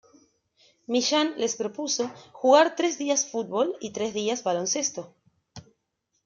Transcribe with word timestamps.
Millán 0.93 1.29
les 1.43 1.55
propuso 1.61 2.03
jugar 2.39 2.75
tres 2.79 2.93
días 3.03 3.27
fútbol 3.31 3.67
y 3.85 3.89
tres 3.95 4.11
días 4.19 4.43
baloncesto. 4.49 5.01